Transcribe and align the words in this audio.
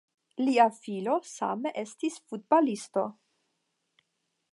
Lia 0.45 0.63
filo 0.77 1.17
same 1.31 1.73
estis 1.81 2.17
futbalisto. 2.31 3.05